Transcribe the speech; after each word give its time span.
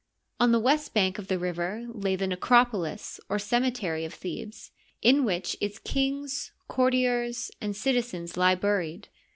On 0.39 0.51
the 0.51 0.59
west 0.59 0.95
bank 0.95 1.19
of 1.19 1.27
the 1.27 1.37
river 1.37 1.85
lay 1.87 2.15
the 2.15 2.25
necropolis, 2.25 3.19
or 3.29 3.37
cemetery 3.37 4.03
of 4.03 4.15
Thebes, 4.15 4.71
in 5.03 5.23
which 5.25 5.55
its 5.61 5.77
kings, 5.77 6.51
courtiers, 6.67 7.51
and 7.61 7.75
citizens 7.75 8.35
lie 8.35 8.55
buried. 8.55 9.09